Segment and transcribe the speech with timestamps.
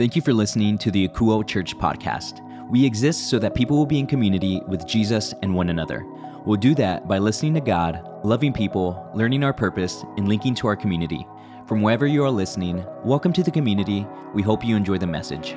[0.00, 2.40] Thank you for listening to the Akouo Church podcast.
[2.70, 6.06] We exist so that people will be in community with Jesus and one another.
[6.46, 10.68] We'll do that by listening to God, loving people, learning our purpose, and linking to
[10.68, 11.26] our community.
[11.66, 14.06] From wherever you are listening, welcome to the community.
[14.32, 15.54] We hope you enjoy the message.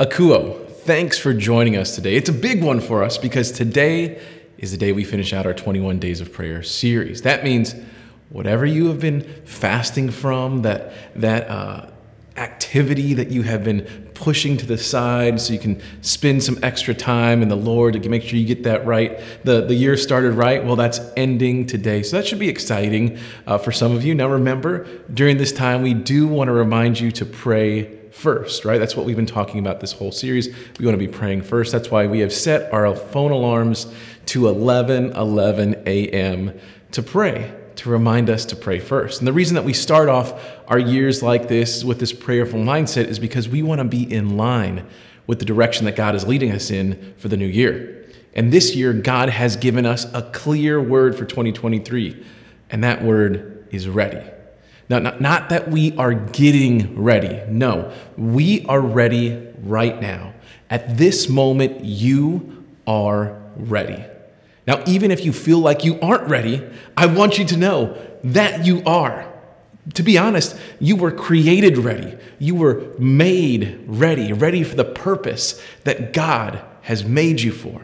[0.00, 2.16] Akouo, thanks for joining us today.
[2.16, 4.22] It's a big one for us because today
[4.56, 7.20] is the day we finish out our 21 Days of Prayer series.
[7.20, 7.74] That means
[8.30, 11.90] whatever you have been fasting from, that, that uh,
[12.38, 13.82] activity that you have been
[14.14, 18.08] pushing to the side so you can spend some extra time in the Lord to
[18.08, 19.20] make sure you get that right.
[19.44, 20.64] The, the year started right.
[20.64, 22.02] Well, that's ending today.
[22.02, 24.14] So that should be exciting uh, for some of you.
[24.14, 28.78] Now, remember, during this time, we do want to remind you to pray first, right?
[28.78, 30.48] That's what we've been talking about this whole series.
[30.78, 31.70] We want to be praying first.
[31.70, 33.92] That's why we have set our phone alarms
[34.26, 36.58] to 11 11 a.m.
[36.92, 39.20] to pray, to remind us to pray first.
[39.20, 40.34] And the reason that we start off
[40.66, 44.36] our years like this with this prayerful mindset is because we want to be in
[44.36, 44.84] line
[45.28, 48.04] with the direction that God is leading us in for the new year.
[48.34, 52.24] And this year, God has given us a clear word for 2023,
[52.70, 54.22] and that word is ready.
[54.88, 57.42] Now, not, not that we are getting ready.
[57.48, 60.32] No, we are ready right now.
[60.70, 64.02] At this moment, you are ready.
[64.66, 66.66] Now, even if you feel like you aren't ready,
[66.96, 69.26] I want you to know that you are.
[69.94, 72.16] To be honest, you were created ready.
[72.38, 77.82] You were made ready, ready for the purpose that God has made you for.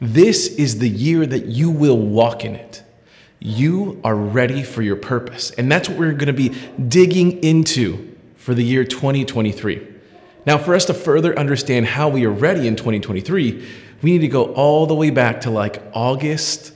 [0.00, 2.82] This is the year that you will walk in it
[3.44, 5.50] you are ready for your purpose.
[5.52, 6.50] And that's what we're going to be
[6.88, 9.88] digging into for the year 2023.
[10.46, 13.68] Now, for us to further understand how we are ready in 2023,
[14.02, 16.70] we need to go all the way back to like August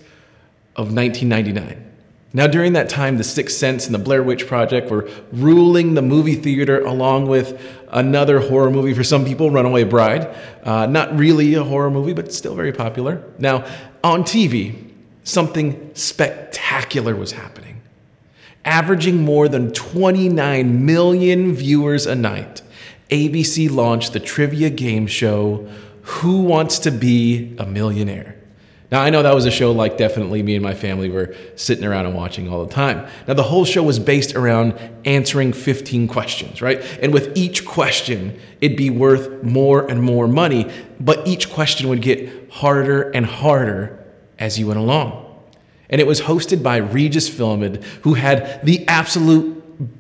[0.77, 1.85] of 1999.
[2.33, 6.03] Now, during that time, The Sixth Sense and The Blair Witch Project were ruling the
[6.03, 10.37] movie theater along with another horror movie for some people, Runaway Bride.
[10.63, 13.25] Uh, not really a horror movie, but still very popular.
[13.39, 13.65] Now,
[14.05, 14.86] on TV,
[15.27, 17.83] something spectacular was happening.
[18.65, 22.63] Averaging more than 29 million viewers a night,
[23.11, 25.69] ABC launched the trivia game show
[26.03, 28.37] Who Wants to Be a Millionaire?
[28.93, 31.85] Now, I know that was a show like definitely me and my family were sitting
[31.85, 33.05] around and watching all the time.
[33.27, 36.81] Now, the whole show was based around answering 15 questions, right?
[37.03, 40.71] And with each question, it'd be worth more and more money,
[41.01, 44.06] but each question would get harder and harder
[44.39, 45.23] as you went along.
[45.89, 49.57] And it was hosted by Regis Philbin, who had the absolute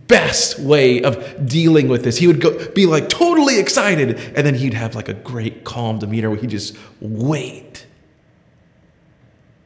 [0.08, 2.16] best way of dealing with this.
[2.16, 5.98] He would go, be like totally excited, and then he'd have like a great calm
[5.98, 7.86] demeanor where he'd just wait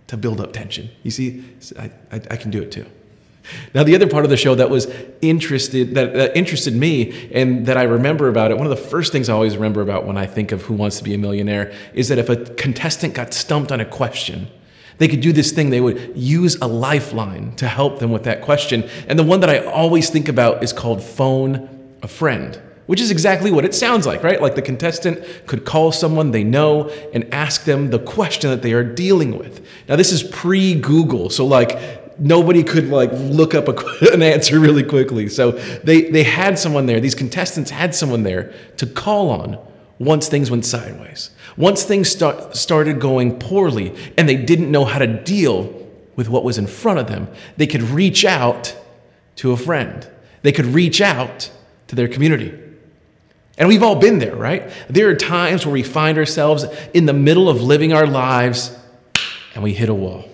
[0.09, 0.91] to build up tension.
[1.03, 1.45] You see,
[1.79, 2.87] I, I, I can do it too.
[3.75, 4.87] Now, the other part of the show that was
[5.23, 9.13] interested that, that, interested me and that I remember about it, one of the first
[9.13, 11.73] things I always remember about when I think of Who Wants to Be a Millionaire
[11.95, 14.49] is that if a contestant got stumped on a question,
[15.01, 18.43] they could do this thing, they would use a lifeline to help them with that
[18.43, 18.87] question.
[19.09, 23.11] And the one that I always think about is called Phone a Friend, which is
[23.11, 24.43] exactly what it sounds like, right?
[24.43, 28.75] Like the contestant could call someone they know and ask them the question that they
[28.75, 29.67] are dealing with.
[29.89, 34.61] Now, this is pre Google, so like nobody could like look up a, an answer
[34.61, 35.31] really quickly.
[35.31, 35.53] So
[35.83, 39.59] they, they had someone there, these contestants had someone there to call on
[40.01, 41.31] once things went sideways.
[41.57, 45.65] Once things start, started going poorly and they didn't know how to deal
[46.17, 47.29] with what was in front of them,
[47.59, 48.75] they could reach out
[49.37, 50.09] to a friend.
[50.43, 51.51] They could reach out
[51.89, 52.59] to their community.
[53.59, 54.71] And we've all been there, right?
[54.89, 58.75] There are times where we find ourselves in the middle of living our lives
[59.55, 60.25] and we hit a wall.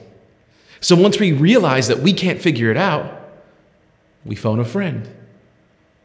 [0.81, 3.13] So once we realize that we can't figure it out,
[4.25, 5.09] we phone a friend.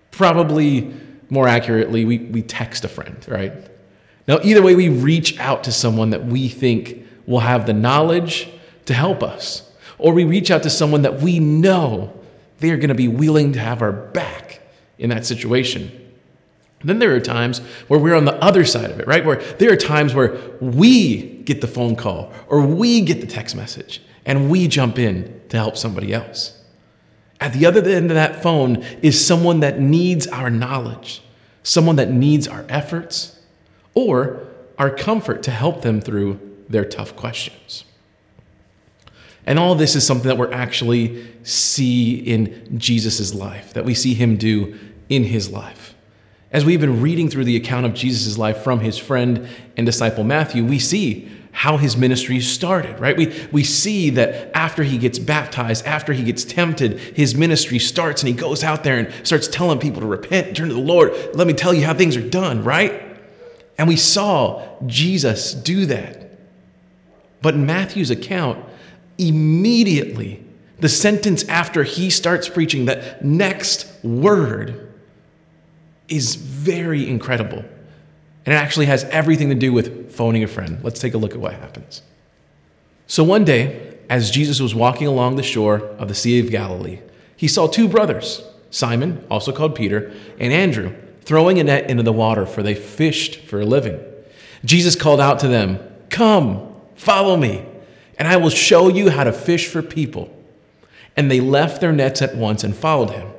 [0.09, 0.91] Probably
[1.31, 3.53] more accurately, we, we text a friend, right?
[4.28, 8.50] Now, either way, we reach out to someone that we think will have the knowledge
[8.86, 12.13] to help us, or we reach out to someone that we know
[12.60, 14.62] they are going to be willing to have our back
[15.00, 15.89] in that situation.
[16.83, 19.24] then there are times where we're on the other side of it, right?
[19.24, 23.56] Where there are times where we get the phone call or we get the text
[23.56, 26.61] message and we jump in to help somebody else.
[27.41, 31.23] At the other end of that phone is someone that needs our knowledge,
[31.63, 33.39] someone that needs our efforts,
[33.95, 34.47] or
[34.77, 36.39] our comfort to help them through
[36.69, 37.83] their tough questions.
[39.45, 44.13] And all this is something that we're actually see in Jesus' life, that we see
[44.13, 44.77] him do
[45.09, 45.95] in his life.
[46.51, 50.23] As we've been reading through the account of Jesus' life from his friend and disciple
[50.23, 53.18] Matthew, we see how his ministry started, right?
[53.18, 58.21] We, we see that after he gets baptized, after he gets tempted, his ministry starts
[58.21, 61.13] and he goes out there and starts telling people to repent, turn to the Lord.
[61.33, 63.03] Let me tell you how things are done, right?
[63.77, 66.31] And we saw Jesus do that.
[67.42, 68.63] But in Matthew's account,
[69.18, 70.44] immediately,
[70.80, 74.94] the sentence after he starts preaching, that next word
[76.07, 77.63] is very incredible.
[78.45, 80.79] And it actually has everything to do with phoning a friend.
[80.83, 82.01] Let's take a look at what happens.
[83.05, 86.99] So one day, as Jesus was walking along the shore of the Sea of Galilee,
[87.35, 92.13] he saw two brothers, Simon, also called Peter, and Andrew, throwing a net into the
[92.13, 93.99] water, for they fished for a living.
[94.65, 95.79] Jesus called out to them,
[96.09, 97.65] Come, follow me,
[98.17, 100.35] and I will show you how to fish for people.
[101.15, 103.29] And they left their nets at once and followed him.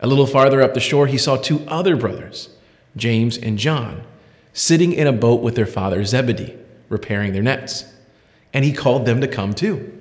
[0.00, 2.48] A little farther up the shore, he saw two other brothers,
[2.96, 4.04] James and John
[4.52, 6.56] sitting in a boat with their father Zebedee,
[6.88, 7.84] repairing their nets.
[8.52, 9.98] And he called them to come too.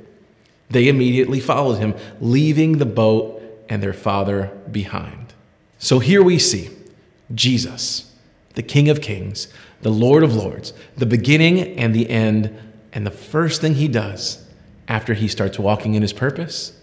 [0.70, 5.34] They immediately followed him, leaving the boat and their father behind.
[5.80, 6.70] So here we see
[7.34, 8.14] Jesus,
[8.56, 9.48] the King of Kings,
[9.82, 12.58] the Lord of Lords, the beginning and the end.
[12.94, 14.46] And the first thing he does
[14.88, 16.78] after he starts walking in his purpose,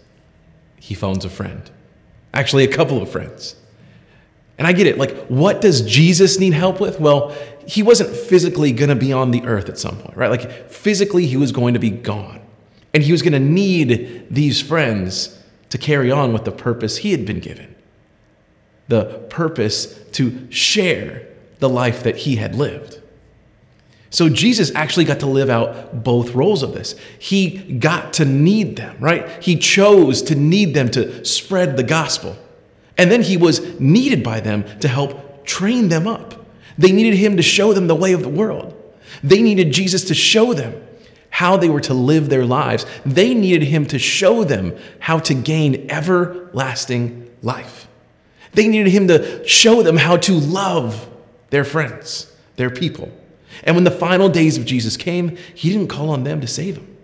[0.81, 1.71] he phones a friend.
[2.33, 3.57] Actually, a couple of friends.
[4.59, 4.99] And I get it.
[4.99, 6.99] Like, what does Jesus need help with?
[6.99, 7.35] Well,
[7.67, 10.31] he wasn't physically going to be on the earth at some point, right?
[10.31, 12.41] Like, physically, he was going to be gone.
[12.93, 15.39] And he was going to need these friends
[15.71, 17.75] to carry on with the purpose he had been given
[18.89, 21.27] the purpose to share
[21.59, 23.01] the life that he had lived.
[24.11, 26.95] So Jesus actually got to live out both roles of this.
[27.19, 29.43] He got to need them, right?
[29.43, 32.37] He chose to need them to spread the gospel.
[32.99, 36.35] And then he was needed by them to help train them up.
[36.77, 38.75] They needed him to show them the way of the world.
[39.23, 40.85] They needed Jesus to show them
[41.31, 42.85] how they were to live their lives.
[43.07, 47.87] They needed him to show them how to gain everlasting life.
[48.53, 51.09] They needed him to show them how to love
[51.51, 53.13] their friends, their people.
[53.63, 56.77] And when the final days of Jesus came, he didn't call on them to save
[56.77, 56.97] him.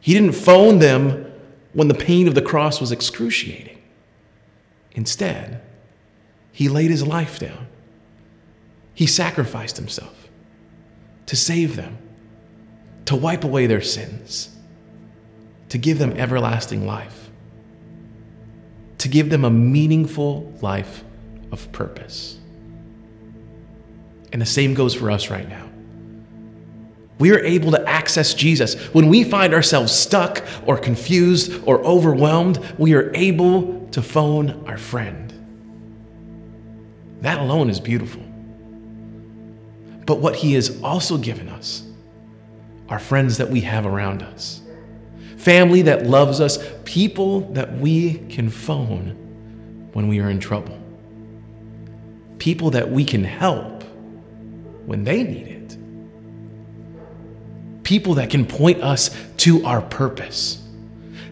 [0.00, 1.30] He didn't phone them
[1.72, 3.77] when the pain of the cross was excruciating.
[4.98, 5.62] Instead,
[6.50, 7.68] he laid his life down.
[8.94, 10.28] He sacrificed himself
[11.26, 11.96] to save them,
[13.04, 14.48] to wipe away their sins,
[15.68, 17.30] to give them everlasting life,
[18.98, 21.04] to give them a meaningful life
[21.52, 22.40] of purpose.
[24.32, 25.68] And the same goes for us right now.
[27.18, 28.74] We are able to access Jesus.
[28.94, 34.78] When we find ourselves stuck or confused or overwhelmed, we are able to phone our
[34.78, 35.32] friend.
[37.22, 38.22] That alone is beautiful.
[40.06, 41.82] But what He has also given us
[42.88, 44.62] are friends that we have around us,
[45.36, 50.78] family that loves us, people that we can phone when we are in trouble,
[52.38, 53.82] people that we can help
[54.86, 55.57] when they need it
[57.88, 59.08] people that can point us
[59.38, 60.62] to our purpose,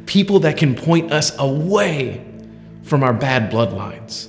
[0.07, 2.25] people that can point us away
[2.83, 4.29] from our bad bloodlines,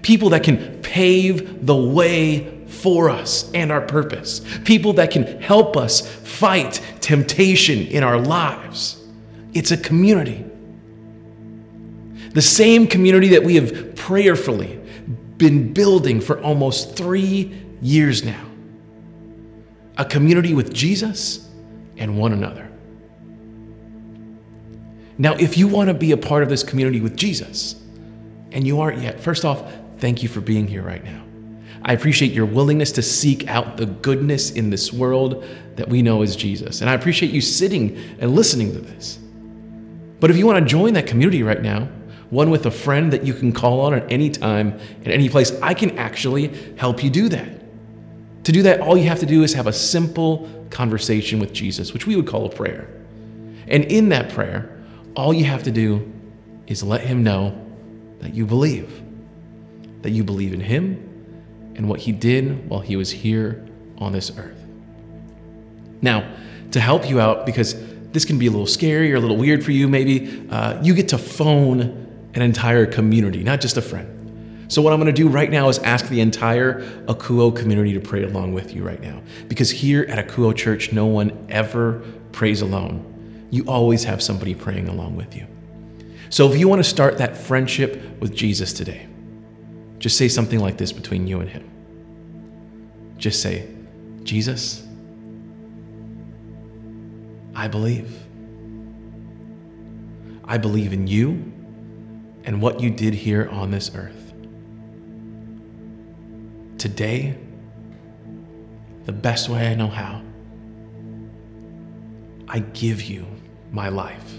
[0.00, 5.76] people that can pave the way for us and our purpose, people that can help
[5.76, 9.04] us fight temptation in our lives.
[9.52, 10.44] It's a community.
[12.32, 14.78] The same community that we have prayerfully
[15.36, 18.46] been building for almost three years now
[20.00, 21.46] a community with Jesus
[22.00, 22.68] and one another.
[25.18, 27.76] Now, if you want to be a part of this community with Jesus,
[28.52, 31.22] and you aren't yet, first off, thank you for being here right now.
[31.82, 35.44] I appreciate your willingness to seek out the goodness in this world
[35.76, 36.80] that we know is Jesus.
[36.80, 39.18] And I appreciate you sitting and listening to this.
[40.20, 41.88] But if you want to join that community right now,
[42.30, 45.52] one with a friend that you can call on at any time, at any place,
[45.62, 47.48] I can actually help you do that.
[48.44, 51.92] To do that, all you have to do is have a simple conversation with Jesus,
[51.92, 52.88] which we would call a prayer.
[53.68, 54.82] And in that prayer,
[55.14, 56.10] all you have to do
[56.66, 57.66] is let Him know
[58.20, 59.02] that you believe,
[60.02, 61.06] that you believe in Him
[61.74, 63.66] and what He did while He was here
[63.98, 64.58] on this earth.
[66.02, 66.34] Now,
[66.72, 67.74] to help you out, because
[68.12, 70.94] this can be a little scary or a little weird for you, maybe, uh, you
[70.94, 71.80] get to phone
[72.34, 74.19] an entire community, not just a friend.
[74.70, 78.00] So, what I'm going to do right now is ask the entire Akouo community to
[78.00, 79.20] pray along with you right now.
[79.48, 83.48] Because here at Akouo Church, no one ever prays alone.
[83.50, 85.44] You always have somebody praying along with you.
[86.28, 89.08] So, if you want to start that friendship with Jesus today,
[89.98, 91.68] just say something like this between you and Him.
[93.18, 93.68] Just say,
[94.22, 94.86] Jesus,
[97.56, 98.08] I believe.
[100.44, 101.52] I believe in you
[102.44, 104.19] and what you did here on this earth.
[106.80, 107.36] Today,
[109.04, 110.22] the best way I know how,
[112.48, 113.26] I give you
[113.70, 114.32] my life.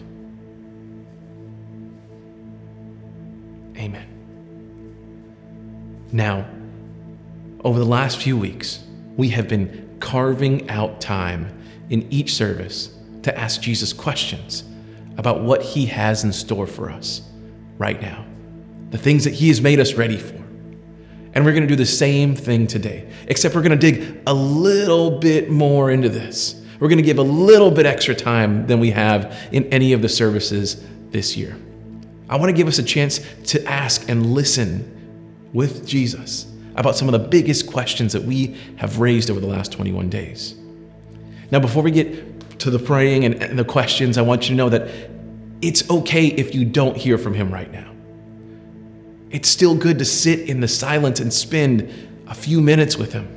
[3.77, 4.07] Amen.
[6.11, 6.49] Now,
[7.63, 8.83] over the last few weeks,
[9.17, 11.55] we have been carving out time
[11.91, 14.63] in each service to ask Jesus questions
[15.17, 17.21] about what he has in store for us
[17.77, 18.25] right now,
[18.89, 20.40] the things that he has made us ready for.
[21.33, 24.33] And we're going to do the same thing today, except we're going to dig a
[24.33, 26.61] little bit more into this.
[26.79, 30.01] We're going to give a little bit extra time than we have in any of
[30.01, 31.55] the services this year.
[32.27, 37.07] I want to give us a chance to ask and listen with Jesus about some
[37.07, 40.55] of the biggest questions that we have raised over the last 21 days.
[41.51, 44.69] Now, before we get to the praying and, the questions, I want you to know
[44.69, 44.89] that
[45.61, 47.90] it's okay if you don't hear from Him right now.
[49.31, 51.91] It's still good to sit in the silence and spend
[52.27, 53.27] a few minutes with Him.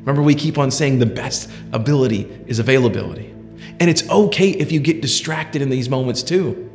[0.00, 3.30] Remember, we keep on saying the best ability is availability.
[3.80, 6.70] And it's okay if you get distracted in these moments too.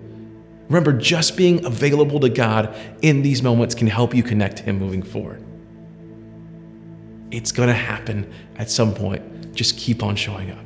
[0.68, 4.80] Remember, just being available to God in these moments can help you connect to Him
[4.80, 5.44] moving forward.
[7.32, 9.54] It's to happen at some point.
[9.54, 10.66] Just keep on showing up.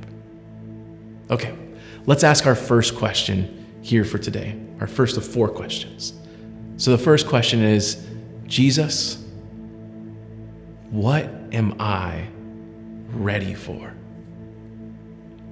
[1.30, 1.56] Okay,
[2.06, 6.14] let's ask our first question here for today, our first of four questions.
[6.78, 8.06] So the first question is
[8.46, 9.24] Jesus,
[10.90, 12.28] what am I
[13.12, 13.94] ready for?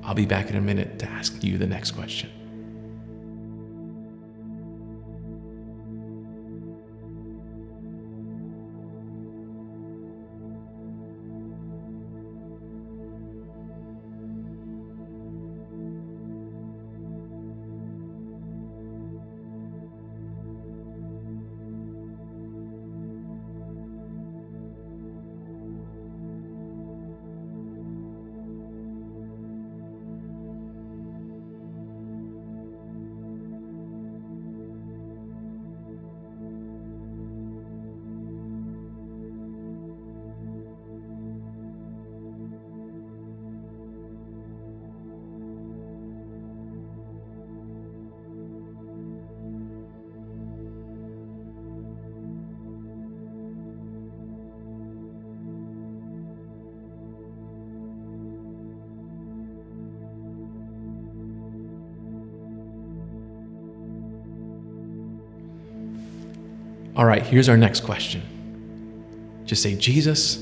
[0.04, 2.30] I'll be back in a minute to ask you the next question.
[67.01, 68.22] All right, here's our next question.
[69.46, 70.38] Just say, Jesus,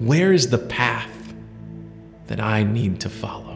[0.00, 1.32] where is the path
[2.26, 3.47] that I need to follow?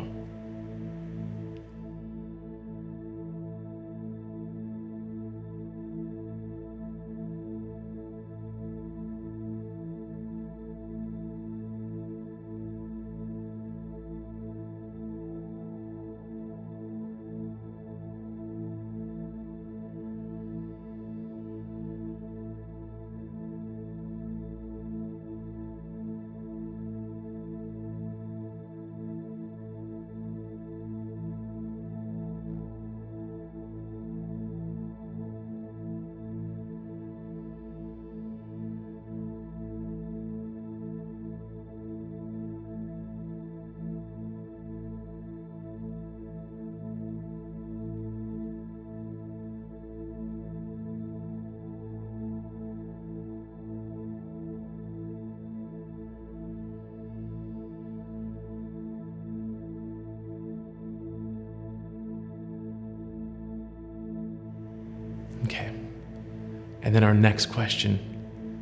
[66.83, 67.99] And then our next question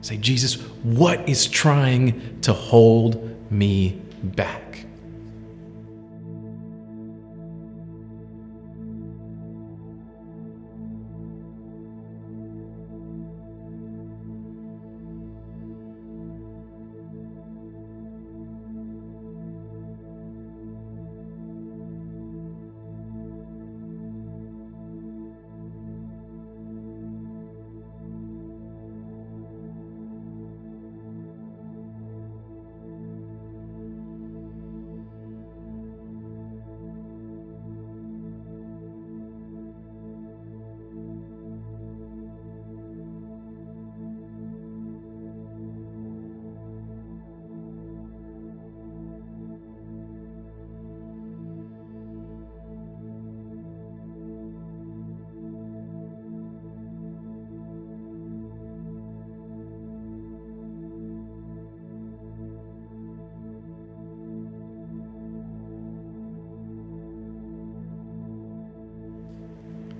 [0.02, 4.86] say, Jesus, what is trying to hold me back?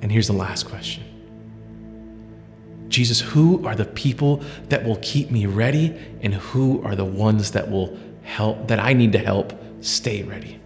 [0.02, 1.04] And here's the last question
[2.88, 7.52] Jesus, who are the people that will keep me ready, and who are the ones
[7.52, 10.60] that will help, that I need to help stay ready?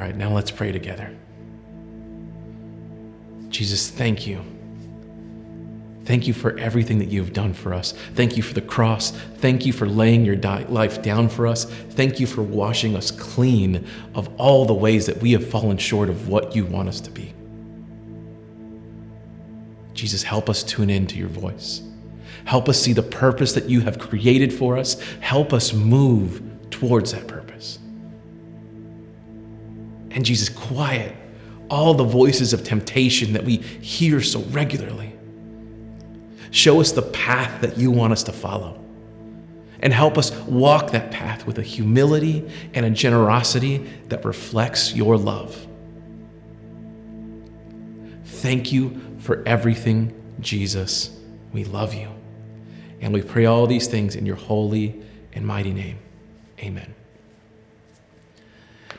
[0.00, 1.14] All right, now let's pray together.
[3.50, 4.42] Jesus, thank you.
[6.06, 7.92] Thank you for everything that you've done for us.
[8.14, 9.10] Thank you for the cross.
[9.10, 11.66] Thank you for laying your di- life down for us.
[11.66, 16.08] Thank you for washing us clean of all the ways that we have fallen short
[16.08, 17.34] of what you want us to be.
[19.92, 21.82] Jesus, help us tune in to your voice.
[22.46, 24.98] Help us see the purpose that you have created for us.
[25.20, 26.40] Help us move
[26.70, 27.39] towards that purpose.
[30.10, 31.14] And Jesus, quiet
[31.70, 35.12] all the voices of temptation that we hear so regularly.
[36.50, 38.76] Show us the path that you want us to follow.
[39.82, 45.16] And help us walk that path with a humility and a generosity that reflects your
[45.16, 45.66] love.
[48.24, 51.18] Thank you for everything, Jesus.
[51.52, 52.08] We love you.
[53.00, 55.98] And we pray all these things in your holy and mighty name.
[56.58, 56.94] Amen.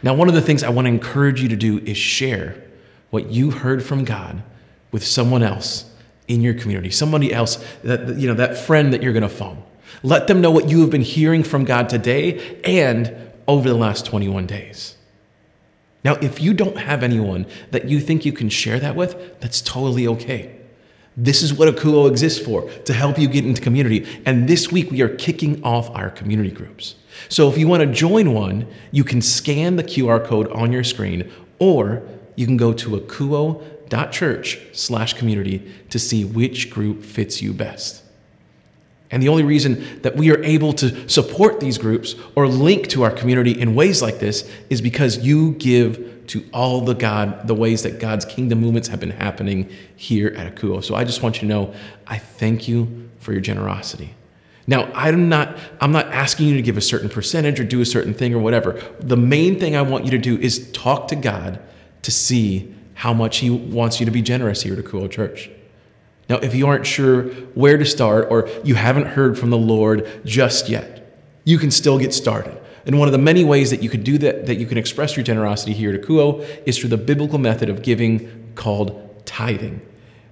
[0.04, 2.62] Now, one of the things I want to encourage you to do is share
[3.10, 4.42] what you heard from God
[4.92, 5.86] with someone else
[6.28, 9.64] in your community, somebody else that you know, that friend that you're going to phone.
[10.04, 13.16] Let them know what you have been hearing from God today and
[13.48, 14.96] over the last 21 days.
[16.04, 19.62] Now, if you don't have anyone that you think you can share that with, that's
[19.62, 20.56] totally okay.
[21.17, 24.08] This is what Akouo exists for, to help you get into community.
[24.26, 26.95] And this week we are kicking off our community groups.
[27.28, 30.84] So if you want to join one, you can scan the QR code on your
[30.84, 32.02] screen, or
[32.36, 38.04] you can go to akouo.church slash community to see which group fits you best.
[39.12, 43.04] And the only reason that we are able to support these groups or link to
[43.04, 47.54] our community in ways like this is because you give to all the God, the
[47.54, 50.82] ways that God's kingdom movements have been happening here at Akouo.
[50.82, 51.74] So I just want you to know
[52.08, 54.15] I thank you for your generosity.
[54.65, 57.86] Now, I'm not, I'm not asking you to give a certain percentage or do a
[57.86, 58.82] certain thing or whatever.
[59.00, 61.60] The main thing I want you to do is talk to God
[62.04, 65.50] to see how much He wants you to be generous here at Akouo Church.
[66.30, 67.24] Now, if you aren't sure
[67.56, 72.00] where to start or you haven't heard from the Lord just yet, you can still
[72.00, 72.58] get started.
[72.86, 75.16] And one of the many ways that you could do that, that you can express
[75.16, 79.82] your generosity here at Akouo is through the biblical method of giving called tithing,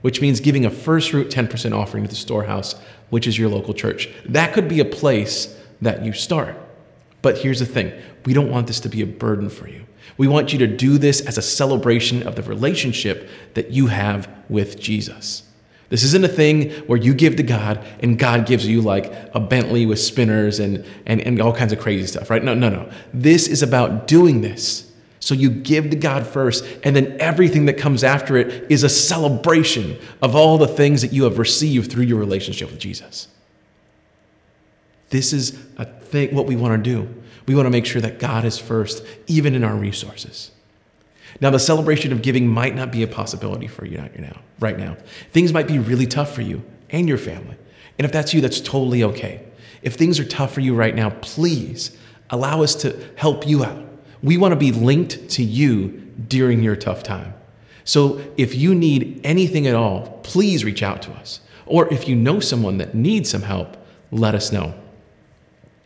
[0.02, 2.76] which means giving a first fruit 10% offering to the storehouse,
[3.10, 4.10] which is your local church.
[4.26, 6.56] That could be a place that you start.
[7.22, 7.94] But here's the thing
[8.26, 9.86] we don't want this to be a burden for you.
[10.18, 14.30] We want you to do this as a celebration of the relationship that you have
[14.50, 15.44] with Jesus.
[15.90, 19.40] This isn't a thing where you give to God and God gives you like a
[19.40, 22.44] Bentley with spinners and, and, and all kinds of crazy stuff, right?
[22.44, 22.92] No, no, no.
[23.14, 24.86] This is about doing this.
[25.20, 28.90] So you give to God first, and then everything that comes after it is a
[28.90, 33.28] celebration of all the things that you have received through your relationship with Jesus.
[35.10, 37.14] This is a thing, what we want to do.
[37.48, 40.52] We want to make sure that God is first, even in our resources.
[41.42, 44.42] Now, the celebration of giving might not be a possibility for you right now.
[44.60, 44.98] Right now,
[45.32, 47.58] things might be really tough for you and your family.
[47.98, 49.46] And if that's you, that's totally okay.
[49.82, 51.96] If things are tough for you right now, please
[52.30, 53.86] allow us to help you out.
[54.22, 55.88] We want to be linked to you
[56.28, 57.34] during your tough time.
[57.84, 61.40] So if you need anything at all, please reach out to us.
[61.66, 63.78] Or if you know someone that needs some help,
[64.12, 64.74] let us know.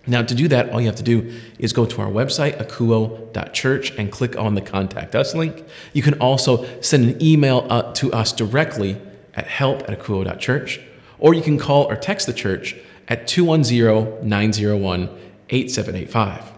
[0.06, 3.92] Now, to do that, all you have to do is go to our website, akouo.church,
[3.92, 5.64] and click on the Contact Us link.
[5.94, 8.98] You can also send an email uh, to us directly
[9.34, 10.82] at help at akouo.church,
[11.20, 12.76] or you can call or text the church
[13.08, 15.04] at 210 901
[15.50, 16.52] 8785.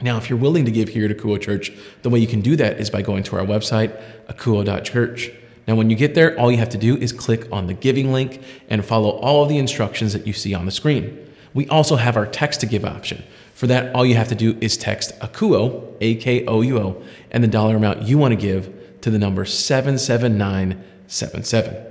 [0.00, 2.54] Now, if you're willing to give here to Akouo Church, the way you can do
[2.56, 5.30] that is by going to our website, akouo.church.
[5.66, 8.12] Now, when you get there, all you have to do is click on the giving
[8.12, 11.27] link and follow all of the instructions that you see on the screen.
[11.54, 13.24] We also have our text to give option.
[13.54, 17.02] For that, all you have to do is text AKOUO, A K O U O,
[17.30, 21.84] and the dollar amount you want to give to the number 77977.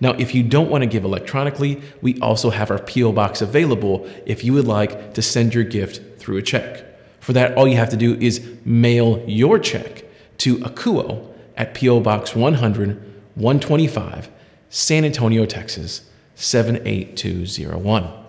[0.00, 3.12] Now, if you don't want to give electronically, we also have our P.O.
[3.12, 6.84] Box available if you would like to send your gift through a check.
[7.20, 10.04] For that, all you have to do is mail your check
[10.38, 12.00] to Akouo at P.O.
[12.00, 13.00] Box 100,
[13.36, 14.28] 125,
[14.70, 18.21] San Antonio, Texas 78201.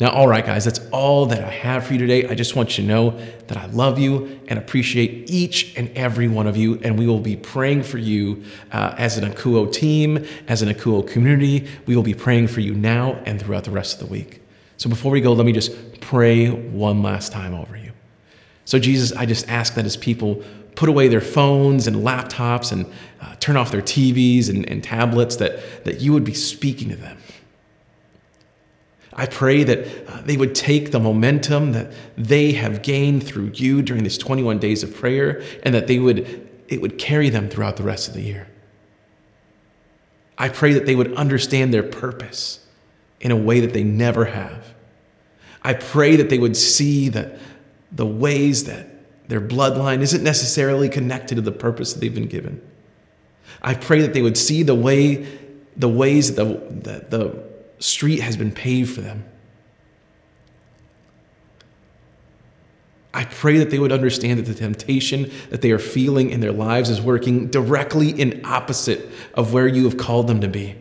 [0.00, 2.26] Now, all right, guys, that's all that I have for you today.
[2.26, 3.10] I just want you to know
[3.46, 6.80] that I love you and appreciate each and every one of you.
[6.82, 11.06] And we will be praying for you uh, as an Akouo team, as an Akouo
[11.06, 11.68] community.
[11.86, 14.40] We will be praying for you now and throughout the rest of the week.
[14.78, 17.92] So before we go, let me just pray one last time over you.
[18.64, 20.42] So, Jesus, I just ask that as people
[20.74, 22.86] put away their phones and laptops and
[23.20, 26.96] uh, turn off their TVs and, and tablets, that, that you would be speaking to
[26.96, 27.16] them.
[29.16, 33.80] I pray that uh, they would take the momentum that they have gained through you
[33.82, 37.76] during these 21 days of prayer and that they would, it would carry them throughout
[37.76, 38.48] the rest of the year.
[40.36, 42.66] I pray that they would understand their purpose
[43.20, 44.74] in a way that they never have.
[45.62, 47.38] I pray that they would see that
[47.92, 48.88] the ways that
[49.28, 52.60] their bloodline isn't necessarily connected to the purpose that they've been given.
[53.62, 55.26] I pray that they would see the way,
[55.76, 57.53] the ways that the, that the
[57.84, 59.24] street has been paved for them.
[63.12, 66.50] I pray that they would understand that the temptation that they are feeling in their
[66.50, 70.74] lives is working directly in opposite of where you have called them to be.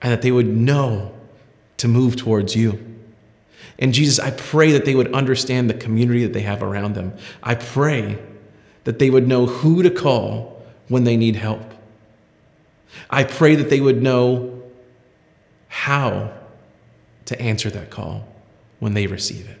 [0.00, 1.14] And that they would know
[1.76, 2.82] to move towards you.
[3.78, 7.14] And Jesus, I pray that they would understand the community that they have around them.
[7.42, 8.18] I pray
[8.84, 11.74] that they would know who to call when they need help.
[13.10, 14.53] I pray that they would know
[15.74, 16.32] how
[17.24, 18.24] to answer that call
[18.78, 19.58] when they receive it.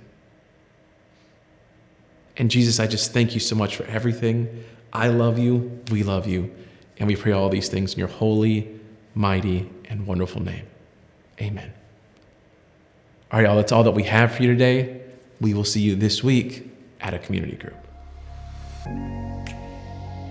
[2.36, 4.64] And Jesus, I just thank you so much for everything.
[4.92, 6.54] I love you, we love you,
[6.98, 8.78] and we pray all these things in your holy,
[9.16, 10.66] mighty, and wonderful name.
[11.40, 11.72] Amen.
[13.32, 15.02] All right, y'all, that's all that we have for you today.
[15.40, 17.74] We will see you this week at a community group.